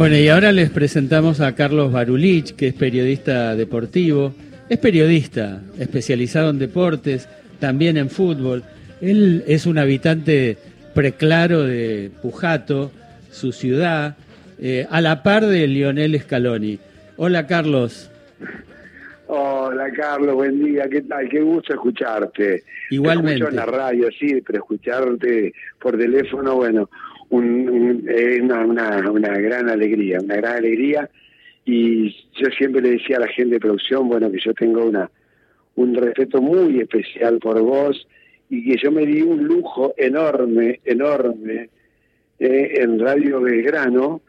Bueno, 0.00 0.16
y 0.16 0.30
ahora 0.30 0.50
les 0.50 0.70
presentamos 0.70 1.42
a 1.42 1.54
Carlos 1.54 1.92
Barulich, 1.92 2.56
que 2.56 2.68
es 2.68 2.72
periodista 2.72 3.54
deportivo. 3.54 4.32
Es 4.70 4.78
periodista, 4.78 5.60
especializado 5.78 6.48
en 6.48 6.58
deportes, 6.58 7.28
también 7.58 7.98
en 7.98 8.08
fútbol. 8.08 8.62
Él 9.02 9.44
es 9.46 9.66
un 9.66 9.76
habitante 9.76 10.56
preclaro 10.94 11.64
de 11.64 12.10
Pujato, 12.22 12.90
su 13.30 13.52
ciudad, 13.52 14.16
eh, 14.58 14.86
a 14.88 15.02
la 15.02 15.22
par 15.22 15.44
de 15.44 15.66
Lionel 15.66 16.18
Scaloni. 16.18 16.78
Hola, 17.18 17.46
Carlos. 17.46 18.10
Hola 19.26 19.92
Carlos, 19.92 20.34
buen 20.34 20.64
día, 20.64 20.88
¿qué 20.90 21.02
tal? 21.02 21.28
Qué 21.28 21.40
gusto 21.40 21.74
escucharte. 21.74 22.64
Igualmente. 22.90 23.44
Te 23.44 23.50
en 23.50 23.56
la 23.56 23.66
radio, 23.66 24.08
sí, 24.18 24.42
pero 24.44 24.60
escucharte 24.60 25.52
por 25.78 25.98
teléfono, 25.98 26.56
bueno, 26.56 26.88
un, 27.30 28.06
una, 28.42 29.10
una, 29.10 29.38
gran 29.38 29.68
alegría, 29.68 30.20
una 30.20 30.36
gran 30.36 30.56
alegría. 30.56 31.08
Y 31.64 32.10
yo 32.38 32.48
siempre 32.56 32.82
le 32.82 32.90
decía 32.90 33.16
a 33.16 33.20
la 33.20 33.28
gente 33.28 33.54
de 33.54 33.60
producción, 33.60 34.08
bueno, 34.08 34.30
que 34.30 34.40
yo 34.44 34.54
tengo 34.54 34.84
una 34.84 35.10
un 35.76 35.94
respeto 35.94 36.42
muy 36.42 36.80
especial 36.80 37.38
por 37.38 37.60
vos 37.62 38.06
y 38.50 38.64
que 38.64 38.76
yo 38.82 38.90
me 38.90 39.06
di 39.06 39.22
un 39.22 39.44
lujo 39.44 39.94
enorme, 39.96 40.80
enorme 40.84 41.70
eh, 42.38 42.72
en 42.76 42.98
Radio 42.98 43.40
Belgrano 43.40 44.20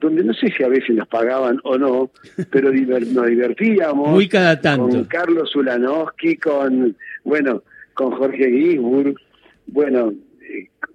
donde 0.00 0.22
no 0.22 0.32
sé 0.32 0.52
si 0.56 0.62
a 0.62 0.68
veces 0.68 0.94
nos 0.94 1.08
pagaban 1.08 1.58
o 1.64 1.76
no, 1.76 2.10
pero 2.50 2.72
nos 2.72 3.26
divertíamos. 3.26 4.08
Muy 4.08 4.28
cada 4.28 4.60
tanto. 4.60 4.88
Con 4.88 5.04
Carlos 5.04 5.54
Ulanowski, 5.56 6.36
con, 6.36 6.96
bueno, 7.24 7.62
con 7.94 8.12
Jorge 8.12 8.50
Gisburg, 8.50 9.16
bueno, 9.66 10.14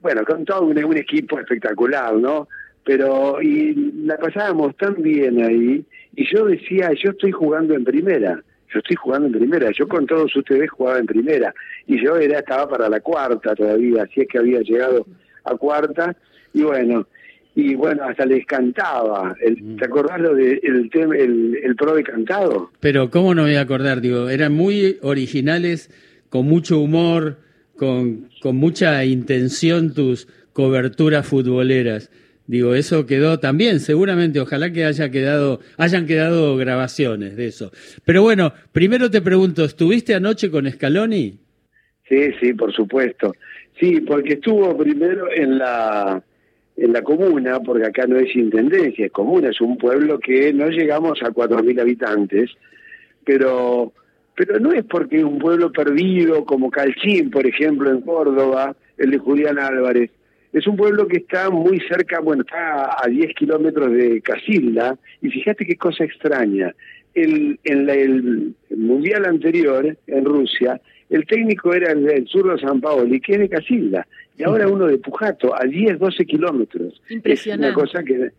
bueno, 0.01 0.23
con 0.25 0.45
todo 0.45 0.63
un, 0.63 0.83
un, 0.83 0.97
equipo 0.97 1.39
espectacular, 1.39 2.13
¿no? 2.15 2.47
Pero, 2.83 3.41
y 3.41 3.73
la 4.05 4.17
pasábamos 4.17 4.75
tan 4.75 5.01
bien 5.01 5.41
ahí, 5.41 5.83
y 6.15 6.33
yo 6.33 6.45
decía, 6.45 6.91
yo 6.93 7.11
estoy 7.11 7.31
jugando 7.31 7.73
en 7.73 7.83
primera, 7.85 8.43
yo 8.73 8.79
estoy 8.79 8.95
jugando 8.95 9.27
en 9.27 9.33
primera, 9.33 9.71
yo 9.71 9.87
con 9.87 10.05
todos 10.05 10.35
ustedes 10.35 10.69
jugaba 10.69 10.99
en 10.99 11.05
primera, 11.05 11.53
y 11.87 12.03
yo 12.03 12.17
era, 12.17 12.39
estaba 12.39 12.67
para 12.67 12.89
la 12.89 12.99
cuarta 12.99 13.55
todavía, 13.55 14.03
así 14.03 14.21
es 14.21 14.27
que 14.27 14.39
había 14.39 14.59
llegado 14.59 15.05
a 15.45 15.55
cuarta, 15.55 16.15
y 16.53 16.63
bueno, 16.63 17.07
y 17.55 17.75
bueno, 17.75 18.03
hasta 18.03 18.25
les 18.25 18.45
cantaba. 18.45 19.35
El, 19.39 19.77
¿Te 19.77 19.85
acordás 19.85 20.19
lo 20.19 20.33
de 20.33 20.59
el, 20.63 20.89
el, 20.93 21.59
el 21.63 21.75
pro 21.75 21.93
de 21.95 22.03
cantado? 22.03 22.71
Pero 22.79 23.09
¿cómo 23.09 23.35
no 23.35 23.43
me 23.43 23.49
voy 23.49 23.57
a 23.57 23.61
acordar? 23.61 24.01
Digo, 24.01 24.29
eran 24.29 24.53
muy 24.53 24.97
originales, 25.01 25.89
con 26.29 26.47
mucho 26.47 26.79
humor, 26.79 27.37
con, 27.77 28.29
con 28.41 28.55
mucha 28.55 29.03
intención 29.05 29.93
tus 29.93 30.27
coberturas 30.53 31.27
futboleras. 31.27 32.11
Digo, 32.45 32.75
eso 32.75 33.05
quedó 33.05 33.39
también, 33.39 33.79
seguramente, 33.79 34.39
ojalá 34.39 34.71
que 34.71 34.83
haya 34.83 35.09
quedado, 35.09 35.61
hayan 35.77 36.05
quedado 36.05 36.57
grabaciones 36.57 37.37
de 37.37 37.47
eso. 37.47 37.71
Pero 38.05 38.21
bueno, 38.21 38.53
primero 38.73 39.09
te 39.09 39.21
pregunto, 39.21 39.63
¿estuviste 39.63 40.13
anoche 40.13 40.51
con 40.51 40.69
Scaloni? 40.69 41.39
Sí, 42.07 42.31
sí, 42.41 42.53
por 42.53 42.73
supuesto. 42.73 43.33
Sí, 43.79 44.01
porque 44.01 44.33
estuvo 44.33 44.77
primero 44.77 45.31
en 45.31 45.57
la 45.57 46.21
en 46.75 46.91
la 46.91 47.03
comuna, 47.03 47.59
porque 47.59 47.87
acá 47.87 48.07
no 48.07 48.17
es 48.17 48.35
intendencia, 48.35 49.05
es 49.05 49.11
comuna, 49.11 49.49
es 49.49 49.61
un 49.61 49.77
pueblo 49.77 50.19
que 50.19 50.51
no 50.53 50.69
llegamos 50.69 51.21
a 51.21 51.29
4.000 51.29 51.79
habitantes, 51.79 52.49
pero, 53.23 53.93
pero 54.35 54.59
no 54.59 54.71
es 54.71 54.83
porque 54.85 55.17
es 55.17 55.23
un 55.23 55.39
pueblo 55.39 55.71
perdido 55.71 56.45
como 56.45 56.71
Calchín, 56.71 57.29
por 57.29 57.45
ejemplo, 57.45 57.89
en 57.89 58.01
Córdoba, 58.01 58.75
el 58.97 59.11
de 59.11 59.17
Julián 59.17 59.59
Álvarez. 59.59 60.11
Es 60.51 60.67
un 60.67 60.75
pueblo 60.75 61.07
que 61.07 61.17
está 61.17 61.49
muy 61.49 61.79
cerca, 61.87 62.19
bueno, 62.19 62.43
está 62.43 62.97
a 63.03 63.07
10 63.07 63.33
kilómetros 63.35 63.91
de 63.91 64.21
Casilda, 64.21 64.97
y 65.21 65.29
fíjate 65.29 65.65
qué 65.65 65.75
cosa 65.75 66.03
extraña. 66.03 66.73
El, 67.13 67.59
en 67.63 67.89
el, 67.89 68.53
mundial 68.75 69.25
anterior, 69.25 69.97
en 70.07 70.25
Rusia, 70.25 70.79
el 71.09 71.25
técnico 71.25 71.73
era 71.73 71.91
el, 71.91 72.09
el 72.09 72.27
zurdo 72.27 72.57
San 72.57 72.81
Paolo, 72.81 73.13
y 73.13 73.19
que 73.19 73.33
es 73.33 73.39
de 73.39 73.49
Casilda 73.49 74.07
y 74.37 74.43
ahora 74.43 74.67
uno 74.67 74.87
de 74.87 74.97
Pujato, 74.97 75.53
a 75.55 75.65
10, 75.65 75.99
12 75.99 76.25
kilómetros. 76.25 77.01
Impresionante. 77.09 77.67
Es 77.67 77.75
una 77.75 77.85
cosa 77.85 78.03
que, 78.03 78.31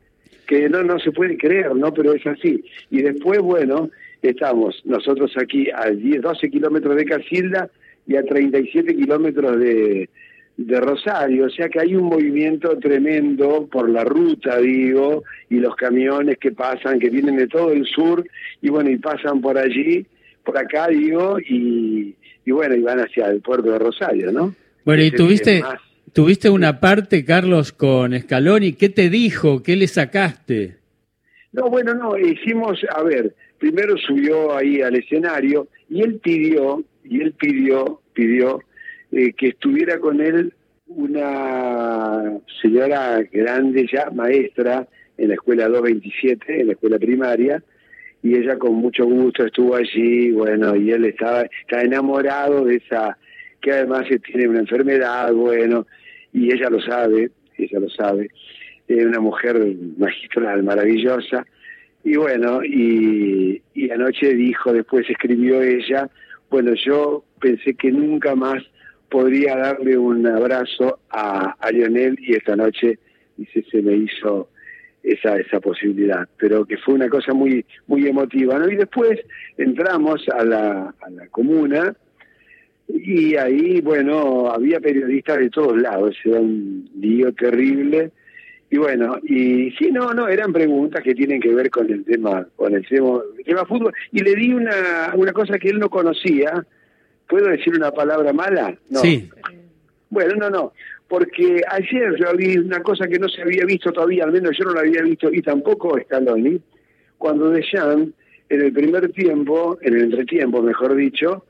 que 0.47 0.69
no, 0.69 0.83
no 0.83 0.99
se 0.99 1.12
puede 1.12 1.37
creer, 1.37 1.75
¿no? 1.75 1.93
Pero 1.94 2.15
es 2.15 2.27
así. 2.27 2.65
Y 2.91 3.03
después, 3.03 3.41
bueno, 3.41 3.91
estamos 4.30 4.80
nosotros 4.84 5.32
aquí 5.40 5.68
a 5.74 5.90
10, 5.90 6.22
12 6.22 6.50
kilómetros 6.50 6.96
de 6.96 7.04
Casilda 7.04 7.70
y 8.06 8.16
a 8.16 8.22
37 8.22 8.94
kilómetros 8.94 9.58
de, 9.58 10.08
de 10.56 10.80
Rosario, 10.80 11.46
o 11.46 11.50
sea 11.50 11.68
que 11.68 11.80
hay 11.80 11.94
un 11.96 12.04
movimiento 12.04 12.78
tremendo 12.78 13.66
por 13.70 13.88
la 13.88 14.04
ruta, 14.04 14.58
digo, 14.58 15.24
y 15.50 15.56
los 15.56 15.74
camiones 15.74 16.38
que 16.38 16.52
pasan, 16.52 16.98
que 16.98 17.10
vienen 17.10 17.36
de 17.36 17.48
todo 17.48 17.72
el 17.72 17.84
sur, 17.86 18.24
y 18.60 18.68
bueno, 18.68 18.90
y 18.90 18.98
pasan 18.98 19.40
por 19.40 19.58
allí, 19.58 20.06
por 20.44 20.56
acá, 20.56 20.88
digo, 20.88 21.38
y, 21.41 22.14
y 22.44 22.50
bueno, 22.52 22.76
y 22.76 22.80
van 22.80 23.00
hacia 23.00 23.26
el 23.26 23.41
puerto 23.41 23.70
de 23.72 23.78
Rosario, 23.78 24.30
¿no? 24.30 24.54
Bueno, 24.84 25.02
y 25.02 25.10
tuviste, 25.10 25.62
tuviste 26.12 26.50
una 26.50 26.78
parte, 26.78 27.24
Carlos, 27.24 27.72
con 27.72 28.18
Scaloni. 28.18 28.74
¿Qué 28.74 28.91
te 28.91 29.08
dijo? 29.08 29.62
¿Qué 29.62 29.76
le 29.76 29.88
sacaste? 29.88 30.76
No, 31.52 31.70
bueno, 31.70 31.94
no, 31.94 32.18
hicimos, 32.18 32.80
a 32.94 33.02
ver, 33.02 33.34
primero 33.64 33.97
subió 33.97 34.54
ahí 34.54 34.82
al 34.82 34.94
escenario 34.94 35.69
y 35.88 36.02
él 36.02 36.20
pidió, 36.22 36.84
y 37.02 37.22
él 37.22 37.32
pidió, 37.32 38.02
pidió 38.12 38.60
eh, 39.10 39.32
que 39.32 39.48
estuviera 39.48 39.98
con 40.00 40.20
él 40.20 40.52
una 40.86 42.38
señora 42.60 43.22
grande 43.32 43.88
ya, 43.91 44.10
maestra, 44.10 44.86
en 45.16 45.28
la 45.28 45.34
escuela 45.34 45.66
227, 45.69 46.60
en 46.60 46.66
la 46.66 46.72
escuela 46.74 46.98
primaria, 46.98 47.62
y 48.22 48.36
ella 48.36 48.58
con 48.58 48.74
mucho 48.74 49.06
gusto 49.06 49.47
estuvo 49.47 49.76
allí, 49.76 50.30
bueno, 50.32 50.76
y 50.76 50.91
él 50.91 51.06
estaba, 51.06 51.47
estaba 51.62 51.84
enamorado 51.84 52.66
de 52.66 52.76
esa 52.76 53.16
que 53.62 53.72
además 53.72 54.04
tiene 54.26 54.47
una 54.47 54.60
enfermedad, 54.60 55.32
bueno, 55.32 55.86
y 56.34 56.53
ella 56.53 56.69
lo 56.69 56.82
sabe, 56.82 57.30
ella 57.56 57.80
lo 57.80 57.88
sabe, 57.88 58.30
es 58.88 59.06
una 59.06 59.20
mujer 59.20 59.58
magistral, 59.97 60.62
maravillosa, 60.64 61.47
y 62.04 62.16
bueno, 62.16 62.62
y, 62.65 63.62
y 63.75 63.91
anoche 63.91 64.34
dijo, 64.34 64.72
después 64.72 65.09
escribió 65.09 65.62
ella, 65.62 66.09
bueno, 66.50 66.75
yo 66.75 67.25
pensé 67.41 67.75
que 67.75 67.91
nunca 67.91 68.34
más 68.34 68.62
podría 69.09 69.56
darle 69.56 69.97
un 69.97 70.26
abrazo 70.26 71.00
a, 71.10 71.56
a 71.59 71.70
Lionel 71.70 72.16
y 72.20 72.34
esta 72.34 72.56
noche 72.56 72.98
dice 73.37 73.65
se 73.70 73.82
me 73.82 73.97
hizo 73.97 74.48
esa 75.03 75.37
esa 75.37 75.60
posibilidad 75.60 76.28
pero 76.37 76.65
que 76.65 76.78
fue 76.78 76.94
una 76.94 77.09
cosa 77.09 77.34
muy 77.34 77.65
muy 77.87 78.06
emotiva 78.06 78.59
¿no? 78.59 78.69
y 78.69 78.76
después 78.76 79.21
entramos 79.59 80.26
a 80.31 80.44
la, 80.44 80.94
a 81.00 81.10
la 81.10 81.26
comuna 81.28 81.94
y 82.88 83.36
ahí, 83.36 83.81
bueno, 83.81 84.50
había 84.50 84.81
periodistas 84.81 85.38
de 85.38 85.50
todos 85.50 85.76
lados, 85.76 86.16
era 86.25 86.41
un 86.41 86.88
lío 87.00 87.32
terrible. 87.32 88.12
Y 88.70 88.78
bueno, 88.78 89.19
y 89.22 89.70
sí, 89.72 89.91
no, 89.92 90.12
no, 90.14 90.26
eran 90.28 90.52
preguntas 90.52 91.02
que 91.02 91.14
tienen 91.14 91.41
que 91.41 91.54
ver 91.54 91.70
con 91.70 91.91
el 91.91 92.04
tema, 92.04 92.47
con 92.56 92.75
el 92.75 92.86
tema, 92.86 93.20
el 93.38 93.44
tema 93.44 93.64
fútbol. 93.66 93.92
Y 94.10 94.20
le 94.20 94.34
di 94.34 94.52
una, 94.52 95.12
una 95.14 95.32
cosa 95.32 95.58
que 95.58 95.69
él 95.69 95.78
no 95.78 95.88
conocía. 95.88 96.64
¿Puedo 97.28 97.48
decir 97.48 97.74
una 97.74 97.91
palabra 97.91 98.32
mala? 98.32 98.76
No. 98.91 99.00
Sí. 99.00 99.30
Bueno, 100.10 100.34
no, 100.36 100.50
no. 100.50 100.72
Porque 101.08 101.62
ayer 101.69 102.16
yo 102.19 102.36
vi 102.36 102.58
una 102.58 102.80
cosa 102.82 103.06
que 103.06 103.19
no 103.19 103.28
se 103.28 103.42
había 103.42 103.64
visto 103.64 103.92
todavía, 103.92 104.24
al 104.24 104.32
menos 104.32 104.56
yo 104.58 104.64
no 104.64 104.72
la 104.72 104.80
había 104.80 105.03
visto, 105.03 105.32
y 105.32 105.42
tampoco 105.42 105.98
Scaloni, 106.00 106.60
cuando 107.19 107.50
Deschamps, 107.50 108.12
en 108.48 108.60
el 108.60 108.72
primer 108.72 109.12
tiempo, 109.12 109.78
en 109.82 109.94
el 109.94 110.03
entretiempo, 110.04 110.62
mejor 110.62 110.94
dicho, 110.94 111.44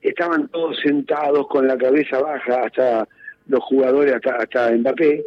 estaban 0.00 0.48
todos 0.48 0.78
sentados 0.82 1.46
con 1.48 1.66
la 1.66 1.76
cabeza 1.76 2.20
baja, 2.20 2.62
hasta 2.64 3.08
los 3.48 3.62
jugadores, 3.64 4.14
hasta, 4.14 4.36
hasta 4.36 4.76
Mbappé, 4.76 5.24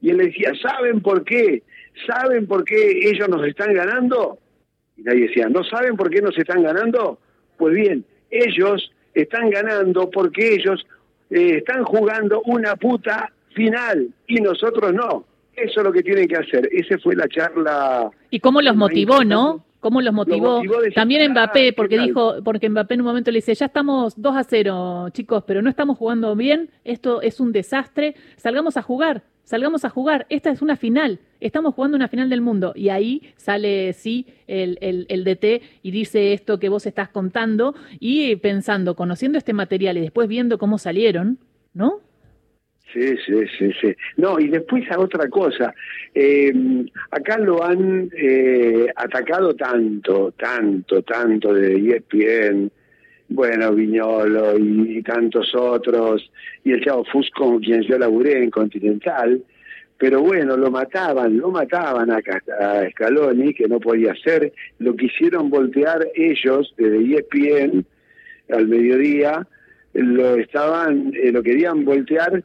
y 0.00 0.10
él 0.10 0.18
decía, 0.18 0.52
¿saben 0.62 1.00
por 1.00 1.24
qué? 1.24 1.62
¿Saben 2.06 2.46
por 2.46 2.64
qué 2.64 3.08
ellos 3.08 3.28
nos 3.28 3.46
están 3.46 3.72
ganando? 3.72 4.38
Y 4.96 5.02
nadie 5.02 5.28
decía, 5.28 5.48
¿no 5.48 5.64
saben 5.64 5.96
por 5.96 6.10
qué 6.10 6.20
nos 6.20 6.36
están 6.36 6.62
ganando? 6.62 7.18
Pues 7.56 7.74
bien, 7.74 8.04
ellos 8.30 8.90
están 9.14 9.50
ganando 9.50 10.10
porque 10.10 10.54
ellos 10.54 10.86
eh, 11.30 11.58
están 11.58 11.84
jugando 11.84 12.42
una 12.42 12.76
puta 12.76 13.32
final 13.54 14.08
y 14.26 14.36
nosotros 14.36 14.92
no. 14.92 15.24
Eso 15.54 15.80
es 15.80 15.84
lo 15.84 15.92
que 15.92 16.02
tienen 16.02 16.28
que 16.28 16.36
hacer. 16.36 16.68
Esa 16.70 16.98
fue 16.98 17.16
la 17.16 17.26
charla. 17.28 18.10
¿Y 18.30 18.40
cómo 18.40 18.60
los 18.60 18.76
motivó, 18.76 19.24
no? 19.24 19.64
¿Cómo 19.80 20.00
los 20.00 20.12
motivó? 20.12 20.62
También 20.94 21.30
Mbappé, 21.30 21.72
porque 21.72 21.98
dijo, 21.98 22.42
porque 22.44 22.68
Mbappé 22.68 22.94
en 22.94 23.00
un 23.00 23.06
momento 23.06 23.30
le 23.30 23.38
dice, 23.38 23.54
ya 23.54 23.66
estamos 23.66 24.20
2 24.20 24.36
a 24.36 24.42
0, 24.42 25.08
chicos, 25.12 25.44
pero 25.46 25.62
no 25.62 25.70
estamos 25.70 25.96
jugando 25.96 26.34
bien, 26.34 26.70
esto 26.84 27.22
es 27.22 27.40
un 27.40 27.52
desastre, 27.52 28.16
salgamos 28.36 28.76
a 28.76 28.82
jugar, 28.82 29.22
salgamos 29.46 29.84
a 29.84 29.90
jugar, 29.90 30.26
esta 30.28 30.50
es 30.50 30.60
una 30.60 30.76
final, 30.76 31.20
estamos 31.40 31.74
jugando 31.74 31.96
una 31.96 32.08
final 32.08 32.28
del 32.28 32.42
mundo. 32.42 32.72
Y 32.74 32.90
ahí 32.90 33.22
sale, 33.36 33.94
sí, 33.94 34.26
el, 34.46 34.76
el, 34.80 35.24
DT 35.24 35.62
y 35.82 35.90
dice 35.92 36.34
esto 36.34 36.58
que 36.58 36.68
vos 36.68 36.84
estás 36.84 37.08
contando 37.08 37.74
y 37.98 38.36
pensando, 38.36 38.94
conociendo 38.94 39.38
este 39.38 39.54
material 39.54 39.96
y 39.96 40.02
después 40.02 40.28
viendo 40.28 40.58
cómo 40.58 40.78
salieron, 40.78 41.38
¿no? 41.72 42.00
Sí, 42.92 43.16
sí, 43.24 43.44
sí, 43.58 43.70
sí. 43.80 43.94
No, 44.16 44.38
y 44.38 44.48
después 44.48 44.90
a 44.90 44.98
otra 44.98 45.28
cosa. 45.28 45.74
Eh, 46.14 46.52
acá 47.10 47.38
lo 47.38 47.62
han 47.62 48.10
eh, 48.16 48.86
atacado 48.96 49.54
tanto, 49.54 50.32
tanto, 50.32 51.02
tanto 51.02 51.52
de 51.52 51.74
ESPN, 51.74 52.70
bueno, 53.28 53.72
Viñolo 53.72 54.58
y, 54.58 55.02
tantos 55.02 55.54
otros, 55.54 56.30
y 56.64 56.72
el 56.72 56.84
Chavo 56.84 57.04
Fusco 57.04 57.58
quien 57.60 57.82
yo 57.82 57.98
laburé 57.98 58.42
en 58.42 58.50
Continental, 58.50 59.42
pero 59.98 60.20
bueno, 60.20 60.56
lo 60.56 60.70
mataban, 60.70 61.38
lo 61.38 61.50
mataban 61.50 62.10
a, 62.10 62.18
a 62.18 62.90
Scaloni, 62.90 63.54
que 63.54 63.66
no 63.66 63.80
podía 63.80 64.14
ser, 64.22 64.52
lo 64.78 64.94
quisieron 64.94 65.48
voltear 65.48 66.06
ellos 66.14 66.74
desde 66.76 67.16
ESPN 67.16 67.84
al 68.50 68.68
mediodía, 68.68 69.46
lo 69.94 70.36
estaban, 70.36 71.12
eh, 71.14 71.32
lo 71.32 71.42
querían 71.42 71.84
voltear 71.84 72.44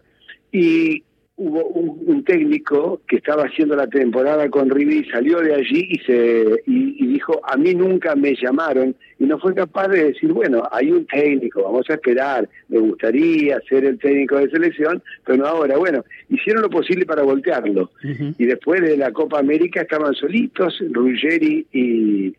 y 0.51 1.04
hubo 1.41 1.65
un, 1.65 2.23
técnico 2.23 3.01
que 3.07 3.15
estaba 3.15 3.45
haciendo 3.45 3.75
la 3.75 3.88
temporada 3.88 4.47
con 4.49 4.69
Rivi, 4.69 5.09
salió 5.09 5.39
de 5.39 5.55
allí 5.55 5.88
y 5.89 5.97
se 6.05 6.61
y, 6.67 7.07
dijo 7.07 7.41
a 7.43 7.57
mí 7.57 7.73
nunca 7.73 8.15
me 8.15 8.35
llamaron 8.35 8.95
y 9.17 9.25
no 9.25 9.39
fue 9.39 9.55
capaz 9.55 9.88
de 9.88 10.03
decir 10.11 10.31
bueno 10.31 10.61
hay 10.71 10.91
un 10.91 11.07
técnico 11.07 11.63
vamos 11.63 11.89
a 11.89 11.95
esperar 11.95 12.47
me 12.69 12.77
gustaría 12.77 13.59
ser 13.67 13.85
el 13.85 13.97
técnico 13.97 14.38
de 14.38 14.51
selección 14.51 15.01
pero 15.25 15.39
no 15.39 15.47
ahora 15.47 15.77
bueno 15.77 16.05
hicieron 16.29 16.61
lo 16.61 16.69
posible 16.69 17.05
para 17.05 17.23
voltearlo. 17.23 17.89
Y 18.38 18.45
después 18.45 18.81
de 18.81 18.95
la 18.95 19.11
Copa 19.11 19.39
América 19.39 19.81
estaban 19.81 20.13
solitos 20.13 20.77
Ruggeri 20.91 21.65
y 21.73 22.35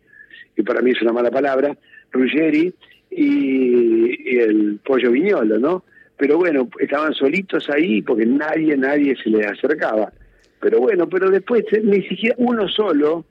que 0.55 0.63
para 0.63 0.81
mí 0.81 0.91
es 0.91 1.01
una 1.01 1.11
mala 1.11 1.29
palabra 1.29 1.75
Ruggeri 2.13 2.73
y, 3.11 4.31
y 4.31 4.37
el 4.39 4.79
Pollo 4.83 5.11
Viñolo 5.11 5.59
no 5.59 5.83
pero 6.17 6.37
bueno, 6.37 6.69
estaban 6.79 7.13
solitos 7.13 7.69
ahí 7.69 8.01
porque 8.01 8.25
nadie, 8.25 8.77
nadie 8.77 9.15
se 9.15 9.29
les 9.29 9.45
acercaba. 9.47 10.11
Pero 10.59 10.79
bueno, 10.79 11.09
pero 11.09 11.29
después 11.29 11.65
eh, 11.71 11.81
ni 11.83 12.01
siquiera 12.03 12.35
uno 12.37 12.67
solo, 12.67 13.25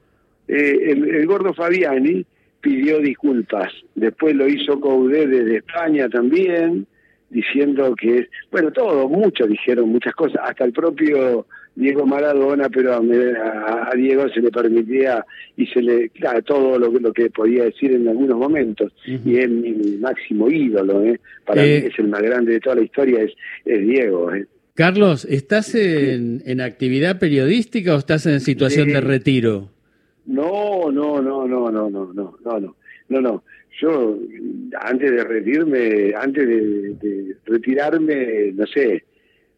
eh, 0.49 0.91
el, 0.91 1.27
gordo 1.27 1.55
Fabiani, 1.55 2.27
pidió 2.61 2.99
disculpas. 2.99 3.73
Después 3.95 4.35
lo 4.35 4.47
hizo 4.47 4.79
Coudet 4.81 5.29
desde 5.29 5.57
España 5.57 6.09
también, 6.09 6.87
diciendo 7.31 7.95
que, 7.97 8.29
bueno, 8.51 8.71
todos, 8.71 9.11
muchos 9.11 9.49
dijeron 9.49 9.89
muchas 9.89 10.15
cosas, 10.15 10.43
hasta 10.45 10.65
el 10.65 10.73
propio 10.73 11.47
Diego 11.75 12.05
Maradona, 12.07 12.69
pero 12.69 12.95
a, 12.95 13.93
Diego 13.97 14.29
se 14.29 14.41
le 14.41 14.51
permitía 14.51 15.25
y 15.57 15.67
se 15.67 15.81
le, 15.81 16.11
claro, 16.11 16.43
todo 16.43 16.79
lo, 16.79 16.91
lo 16.91 17.13
que 17.13 17.31
podía 17.31 17.65
decir 17.65 17.93
en 17.93 18.09
algunos 18.09 18.37
momentos, 18.37 18.93
y 19.07 19.39
es 19.39 19.49
mi, 19.49 19.73
máximo 19.99 20.51
ídolo, 20.51 21.03
¿eh? 21.03 21.19
para 21.47 21.65
eh, 21.65 21.81
mí 21.81 21.89
es 21.89 21.99
el 21.99 22.09
más 22.09 22.23
grande 22.23 22.53
de 22.53 22.61
toda 22.61 22.77
la 22.77 22.83
historia, 22.83 23.23
es, 23.23 23.33
Diego. 23.65 24.35
¿eh? 24.35 24.47
Carlos, 24.75 25.25
¿estás 25.25 25.75
en, 25.75 26.43
en, 26.45 26.61
actividad 26.61 27.19
periodística 27.19 27.95
o 27.95 27.99
estás 27.99 28.27
en 28.27 28.41
situación 28.41 28.89
de 28.89 29.01
retiro? 29.01 29.71
No, 30.27 30.91
no, 30.93 31.21
no, 31.23 31.47
no, 31.47 31.71
no, 31.71 31.91
no, 31.91 31.91
no, 31.91 32.13
no, 32.13 32.37
no, 32.45 32.77
no, 33.09 33.21
no. 33.21 33.45
Yo 33.81 34.19
antes 34.79 35.11
de 35.11 35.25
retirarme, 35.25 36.13
antes 36.15 36.47
de 36.47 37.37
retirarme, 37.47 38.53
no 38.55 38.67
sé, 38.67 39.05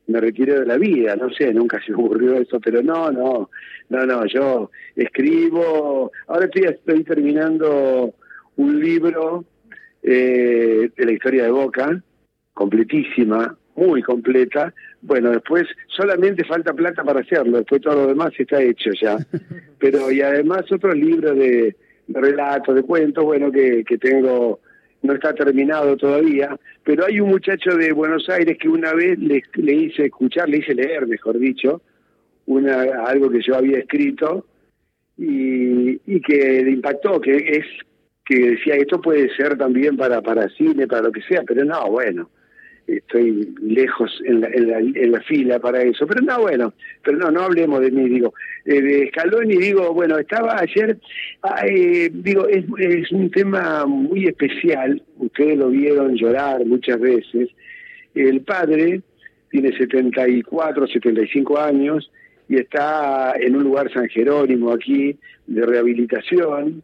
me 0.06 0.20
retiré 0.20 0.60
de 0.60 0.66
la 0.66 0.76
vida, 0.76 1.16
no 1.16 1.30
sé, 1.30 1.52
nunca 1.52 1.80
se 1.84 1.92
me 1.92 1.98
ocurrió 1.98 2.34
eso, 2.34 2.60
pero 2.60 2.82
no, 2.82 3.10
no, 3.10 3.50
no, 3.88 4.06
no, 4.06 4.26
yo 4.26 4.70
escribo, 4.94 6.12
ahora 6.26 6.46
estoy, 6.46 6.64
estoy 6.64 7.04
terminando 7.04 8.14
un 8.56 8.80
libro 8.80 9.44
eh, 10.02 10.90
de 10.94 11.04
la 11.04 11.12
historia 11.12 11.44
de 11.44 11.50
Boca, 11.50 12.02
completísima, 12.52 13.56
muy 13.76 14.02
completa, 14.02 14.72
bueno, 15.00 15.30
después 15.30 15.64
solamente 15.88 16.44
falta 16.44 16.72
plata 16.72 17.02
para 17.02 17.20
hacerlo, 17.20 17.58
después 17.58 17.80
todo 17.80 17.94
lo 17.94 18.06
demás 18.06 18.32
está 18.38 18.62
hecho 18.62 18.90
ya, 19.00 19.16
pero 19.78 20.10
y 20.12 20.20
además 20.20 20.70
otros 20.70 20.94
libros 20.96 21.36
de, 21.36 21.76
de 22.06 22.20
relatos, 22.20 22.74
de 22.74 22.82
cuentos, 22.82 23.24
bueno, 23.24 23.50
que, 23.50 23.84
que 23.84 23.98
tengo 23.98 24.60
no 25.04 25.12
está 25.12 25.34
terminado 25.34 25.96
todavía, 25.96 26.56
pero 26.82 27.04
hay 27.04 27.20
un 27.20 27.28
muchacho 27.28 27.76
de 27.76 27.92
Buenos 27.92 28.28
Aires 28.30 28.56
que 28.58 28.68
una 28.68 28.94
vez 28.94 29.18
le, 29.18 29.42
hice 29.74 30.06
escuchar, 30.06 30.48
le 30.48 30.58
hice 30.58 30.74
leer, 30.74 31.06
mejor 31.06 31.38
dicho, 31.38 31.82
una, 32.46 33.04
algo 33.06 33.28
que 33.28 33.42
yo 33.42 33.54
había 33.54 33.78
escrito 33.78 34.46
y, 35.18 36.00
y 36.06 36.20
que 36.22 36.64
le 36.64 36.70
impactó, 36.70 37.20
que 37.20 37.36
es 37.36 37.66
que 38.24 38.52
decía 38.52 38.76
esto 38.76 39.02
puede 39.02 39.28
ser 39.36 39.58
también 39.58 39.98
para 39.98 40.22
para 40.22 40.48
cine, 40.48 40.86
para 40.86 41.02
lo 41.02 41.12
que 41.12 41.20
sea, 41.20 41.42
pero 41.46 41.66
no, 41.66 41.90
bueno, 41.90 42.30
estoy 42.86 43.54
lejos 43.62 44.20
en 44.24 44.40
la, 44.40 44.48
en 44.48 45.12
la, 45.12 45.20
fila 45.22 45.58
para 45.58 45.82
eso. 45.82 46.06
Pero 46.06 46.20
no, 46.22 46.42
bueno, 46.42 46.74
pero 47.02 47.18
no, 47.18 47.30
no 47.30 47.42
hablemos 47.42 47.80
de 47.80 47.90
mí, 47.90 48.08
digo. 48.08 48.34
Eh, 48.64 48.80
de 48.80 49.08
Scaloni, 49.08 49.56
digo, 49.56 49.92
bueno, 49.94 50.18
estaba 50.18 50.58
ayer, 50.60 50.98
eh, 51.66 52.10
digo, 52.12 52.46
es, 52.48 52.64
es 52.78 53.12
un 53.12 53.30
tema 53.30 53.86
muy 53.86 54.26
especial, 54.26 55.02
ustedes 55.18 55.58
lo 55.58 55.68
vieron 55.68 56.14
llorar 56.14 56.64
muchas 56.64 57.00
veces. 57.00 57.50
El 58.14 58.42
padre 58.42 59.02
tiene 59.50 59.76
74, 59.76 60.86
75 60.86 61.58
años 61.58 62.10
y 62.48 62.56
está 62.56 63.34
en 63.38 63.56
un 63.56 63.64
lugar 63.64 63.92
San 63.92 64.08
Jerónimo 64.08 64.72
aquí 64.72 65.16
de 65.46 65.66
rehabilitación 65.66 66.82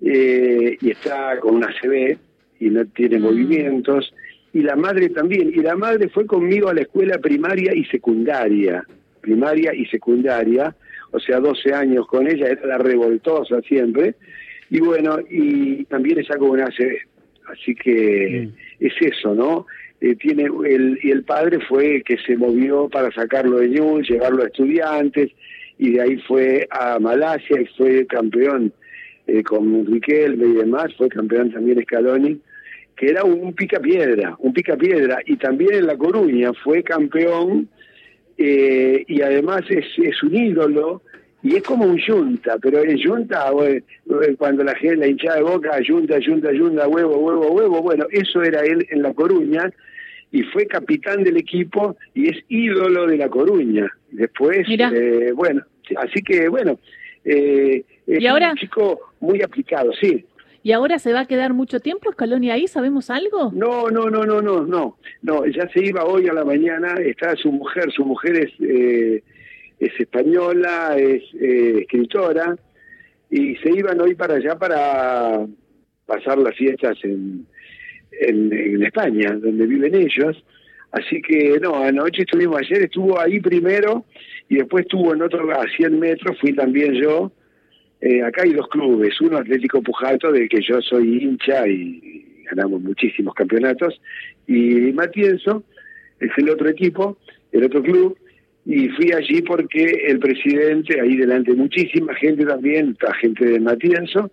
eh, 0.00 0.76
y 0.80 0.90
está 0.90 1.38
con 1.40 1.56
una 1.56 1.68
CB 1.80 2.18
y 2.60 2.70
no 2.70 2.84
tiene 2.86 3.18
mm. 3.18 3.22
movimientos 3.22 4.14
y 4.56 4.62
la 4.62 4.74
madre 4.74 5.10
también. 5.10 5.50
Y 5.54 5.60
la 5.60 5.76
madre 5.76 6.08
fue 6.08 6.24
conmigo 6.24 6.70
a 6.70 6.74
la 6.74 6.80
escuela 6.80 7.18
primaria 7.18 7.74
y 7.74 7.84
secundaria, 7.84 8.82
primaria 9.20 9.74
y 9.74 9.84
secundaria, 9.84 10.74
o 11.10 11.20
sea, 11.20 11.40
12 11.40 11.74
años 11.74 12.06
con 12.06 12.26
ella, 12.26 12.46
era 12.46 12.66
la 12.66 12.78
revoltosa 12.78 13.60
siempre. 13.60 14.14
Y 14.70 14.80
bueno, 14.80 15.18
y 15.28 15.84
también 15.84 16.20
ella 16.20 16.38
como 16.38 16.56
nace, 16.56 17.00
así 17.52 17.74
que 17.74 18.48
mm. 18.48 18.84
es 18.86 18.94
eso, 18.98 19.34
¿no? 19.34 19.66
Eh, 20.00 20.14
tiene 20.16 20.44
el, 20.44 21.00
y 21.02 21.10
el 21.10 21.22
padre 21.24 21.58
fue 21.68 22.02
que 22.02 22.16
se 22.26 22.34
movió 22.34 22.88
para 22.88 23.12
sacarlo 23.12 23.58
de 23.58 23.68
Ñul, 23.68 24.06
llevarlo 24.06 24.42
a 24.42 24.46
estudiantes, 24.46 25.32
y 25.76 25.90
de 25.92 26.00
ahí 26.00 26.16
fue 26.26 26.66
a 26.70 26.98
Malasia 26.98 27.60
y 27.60 27.66
fue 27.76 28.06
campeón 28.06 28.72
eh, 29.26 29.42
con 29.42 29.84
Riquelme 29.84 30.46
y 30.46 30.52
demás, 30.52 30.94
fue 30.96 31.10
campeón 31.10 31.52
también 31.52 31.82
Scaloni 31.82 32.40
que 32.96 33.10
era 33.10 33.24
un 33.24 33.52
picapiedra, 33.52 34.34
un 34.38 34.52
picapiedra, 34.52 35.18
y 35.26 35.36
también 35.36 35.74
en 35.74 35.86
La 35.86 35.96
Coruña 35.96 36.52
fue 36.64 36.82
campeón 36.82 37.68
eh, 38.38 39.04
y 39.06 39.20
además 39.20 39.62
es, 39.68 39.84
es 39.98 40.22
un 40.22 40.34
ídolo 40.34 41.02
y 41.42 41.56
es 41.56 41.62
como 41.62 41.84
un 41.84 41.98
yunta, 41.98 42.56
pero 42.60 42.82
en 42.82 42.96
yunta, 42.96 43.52
cuando 44.36 44.64
la 44.64 44.74
gente, 44.74 44.96
la 44.96 45.06
hinchada 45.06 45.36
de 45.36 45.42
boca, 45.42 45.78
yunta, 45.80 46.18
yunta, 46.18 46.50
yunta, 46.52 46.88
huevo, 46.88 47.18
huevo, 47.18 47.52
huevo, 47.52 47.82
bueno, 47.82 48.06
eso 48.10 48.42
era 48.42 48.62
él 48.62 48.84
en 48.90 49.02
La 49.02 49.14
Coruña 49.14 49.70
y 50.32 50.42
fue 50.42 50.66
capitán 50.66 51.22
del 51.22 51.36
equipo 51.36 51.96
y 52.14 52.30
es 52.30 52.44
ídolo 52.48 53.06
de 53.06 53.18
La 53.18 53.28
Coruña. 53.28 53.86
Después, 54.10 54.66
eh, 54.68 55.30
bueno, 55.34 55.62
así 55.96 56.20
que 56.22 56.48
bueno, 56.48 56.80
eh, 57.24 57.84
es 58.06 58.24
un 58.24 58.56
chico 58.56 59.12
muy 59.20 59.40
aplicado, 59.42 59.92
sí. 59.92 60.24
¿Y 60.66 60.72
ahora 60.72 60.98
se 60.98 61.12
va 61.12 61.20
a 61.20 61.26
quedar 61.26 61.54
mucho 61.54 61.78
tiempo 61.78 62.10
Scaloni 62.10 62.50
ahí? 62.50 62.66
¿Sabemos 62.66 63.08
algo? 63.08 63.52
No, 63.54 63.88
no, 63.88 64.10
no, 64.10 64.24
no, 64.24 64.42
no, 64.42 64.66
no. 64.66 64.98
No, 65.22 65.46
ya 65.46 65.68
se 65.68 65.86
iba 65.86 66.04
hoy 66.04 66.26
a 66.26 66.32
la 66.32 66.44
mañana, 66.44 66.94
está 66.94 67.36
su 67.36 67.52
mujer, 67.52 67.92
su 67.92 68.04
mujer 68.04 68.34
es, 68.34 68.50
eh, 68.58 69.22
es 69.78 70.00
española, 70.00 70.96
es 70.98 71.22
eh, 71.40 71.82
escritora, 71.82 72.56
y 73.30 73.54
se 73.58 73.78
iban 73.78 74.00
hoy 74.00 74.16
para 74.16 74.34
allá 74.34 74.58
para 74.58 75.46
pasar 76.04 76.38
las 76.38 76.56
fiestas 76.56 76.98
en, 77.04 77.46
en, 78.10 78.82
España, 78.82 79.38
donde 79.40 79.66
viven 79.68 79.94
ellos. 79.94 80.44
Así 80.90 81.22
que 81.22 81.60
no, 81.60 81.76
anoche 81.76 82.22
estuvimos 82.22 82.58
ayer, 82.58 82.82
estuvo 82.82 83.20
ahí 83.20 83.38
primero 83.38 84.04
y 84.48 84.56
después 84.56 84.82
estuvo 84.82 85.14
en 85.14 85.22
otro 85.22 85.48
a 85.52 85.64
100 85.76 85.96
metros, 85.96 86.36
fui 86.40 86.54
también 86.54 86.94
yo, 86.94 87.30
eh, 88.00 88.22
acá 88.22 88.42
hay 88.42 88.52
dos 88.52 88.68
clubes, 88.68 89.20
uno 89.20 89.38
Atlético 89.38 89.82
Pujato, 89.82 90.30
del 90.30 90.48
que 90.48 90.60
yo 90.60 90.80
soy 90.82 91.24
hincha 91.24 91.66
y 91.66 92.44
ganamos 92.44 92.80
muchísimos 92.80 93.34
campeonatos, 93.34 94.00
y 94.46 94.92
Matienzo 94.92 95.64
es 96.20 96.30
el 96.36 96.50
otro 96.50 96.68
equipo, 96.68 97.16
el 97.52 97.64
otro 97.64 97.82
club, 97.82 98.16
y 98.64 98.88
fui 98.90 99.12
allí 99.12 99.42
porque 99.42 99.84
el 100.06 100.18
presidente, 100.18 101.00
ahí 101.00 101.16
delante 101.16 101.54
muchísima 101.54 102.14
gente 102.14 102.44
también, 102.44 102.96
gente 103.20 103.44
de 103.44 103.60
Matienzo, 103.60 104.30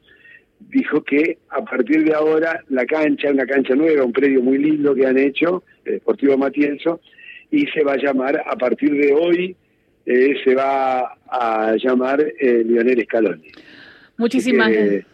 dijo 0.60 1.04
que 1.04 1.38
a 1.50 1.64
partir 1.64 2.04
de 2.04 2.14
ahora 2.14 2.64
la 2.70 2.86
cancha, 2.86 3.32
una 3.32 3.46
cancha 3.46 3.76
nueva, 3.76 4.04
un 4.04 4.14
predio 4.14 4.42
muy 4.42 4.58
lindo 4.58 4.96
que 4.96 5.06
han 5.06 5.18
hecho, 5.18 5.64
el 5.86 5.94
Deportivo 5.94 6.38
Matienzo, 6.38 7.00
y 7.52 7.68
se 7.68 7.84
va 7.84 7.94
a 7.94 7.98
llamar 7.98 8.44
a 8.46 8.56
partir 8.56 8.92
de 8.92 9.14
hoy 9.14 9.56
eh, 10.06 10.36
se 10.44 10.56
va 10.56 11.16
a 11.28 11.76
llamar 11.78 12.22
eh, 12.22 12.64
Lionel 12.66 13.04
Scaloni. 13.04 13.52
Muchísimas 14.18 14.72
gracias. 14.72 15.06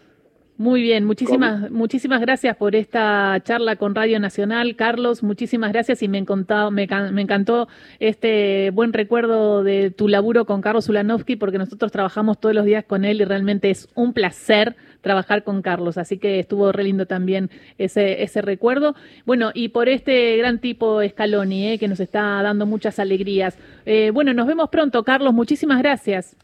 Muy 0.60 0.82
bien, 0.82 1.06
muchísimas, 1.06 1.70
muchísimas 1.70 2.20
gracias 2.20 2.54
por 2.54 2.76
esta 2.76 3.40
charla 3.42 3.76
con 3.76 3.94
Radio 3.94 4.20
Nacional, 4.20 4.76
Carlos. 4.76 5.22
Muchísimas 5.22 5.72
gracias 5.72 6.02
y 6.02 6.08
me 6.08 6.18
encantó, 6.18 6.70
me, 6.70 6.86
me 7.12 7.22
encantó 7.22 7.66
este 7.98 8.70
buen 8.74 8.92
recuerdo 8.92 9.64
de 9.64 9.90
tu 9.90 10.06
laburo 10.06 10.44
con 10.44 10.60
Carlos 10.60 10.86
Ulanovsky, 10.90 11.36
porque 11.36 11.56
nosotros 11.56 11.90
trabajamos 11.90 12.38
todos 12.40 12.54
los 12.54 12.66
días 12.66 12.84
con 12.84 13.06
él 13.06 13.22
y 13.22 13.24
realmente 13.24 13.70
es 13.70 13.88
un 13.94 14.12
placer 14.12 14.76
trabajar 15.00 15.44
con 15.44 15.62
Carlos. 15.62 15.96
Así 15.96 16.18
que 16.18 16.38
estuvo 16.40 16.70
re 16.72 16.84
lindo 16.84 17.06
también 17.06 17.48
ese, 17.78 18.22
ese 18.22 18.42
recuerdo. 18.42 18.94
Bueno, 19.24 19.52
y 19.54 19.68
por 19.70 19.88
este 19.88 20.36
gran 20.36 20.58
tipo 20.58 21.02
Scaloni, 21.02 21.68
eh, 21.68 21.78
que 21.78 21.88
nos 21.88 22.00
está 22.00 22.42
dando 22.42 22.66
muchas 22.66 22.98
alegrías. 22.98 23.58
Eh, 23.86 24.10
bueno, 24.12 24.34
nos 24.34 24.46
vemos 24.46 24.68
pronto, 24.68 25.04
Carlos. 25.04 25.32
Muchísimas 25.32 25.78
gracias. 25.78 26.36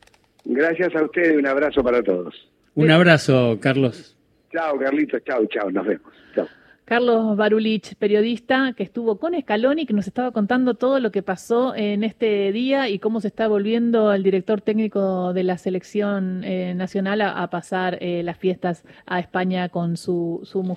Gracias 0.46 0.96
a 0.96 1.04
ustedes, 1.04 1.36
un 1.36 1.46
abrazo 1.46 1.82
para 1.82 2.02
todos. 2.02 2.34
Un 2.76 2.90
abrazo, 2.90 3.58
Carlos. 3.58 4.14
Chao, 4.52 4.78
Carlitos, 4.78 5.22
chao, 5.24 5.46
chao, 5.46 5.70
nos 5.70 5.86
vemos. 5.86 6.12
Chao. 6.34 6.46
Carlos 6.84 7.36
Barulich, 7.36 7.96
periodista 7.96 8.74
que 8.76 8.84
estuvo 8.84 9.18
con 9.18 9.32
Scaloni, 9.34 9.86
que 9.86 9.94
nos 9.94 10.06
estaba 10.06 10.30
contando 10.30 10.74
todo 10.74 11.00
lo 11.00 11.10
que 11.10 11.22
pasó 11.22 11.74
en 11.74 12.04
este 12.04 12.52
día 12.52 12.88
y 12.90 12.98
cómo 12.98 13.20
se 13.20 13.28
está 13.28 13.48
volviendo 13.48 14.12
el 14.12 14.22
director 14.22 14.60
técnico 14.60 15.32
de 15.32 15.42
la 15.42 15.58
selección 15.58 16.44
eh, 16.44 16.74
nacional 16.74 17.22
a, 17.22 17.48
pasar 17.48 17.98
eh, 18.02 18.22
las 18.22 18.36
fiestas 18.36 18.84
a 19.06 19.20
España 19.20 19.70
con 19.70 19.96
su, 19.96 20.42
su 20.44 20.62
mujer. 20.62 20.76